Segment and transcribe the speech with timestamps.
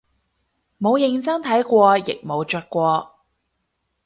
[0.79, 3.19] 冇認真睇過亦冇着過